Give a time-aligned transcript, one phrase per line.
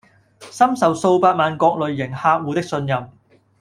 [0.51, 3.11] 深受數百萬各類型客戶的信任